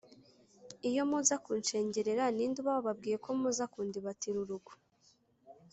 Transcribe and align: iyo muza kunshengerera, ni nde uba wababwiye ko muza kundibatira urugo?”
iyo 0.89 1.01
muza 1.09 1.35
kunshengerera, 1.43 2.23
ni 2.35 2.45
nde 2.49 2.57
uba 2.61 2.71
wababwiye 2.77 3.17
ko 3.23 3.29
muza 3.39 3.63
kundibatira 3.71 4.37
urugo?” 4.43 4.71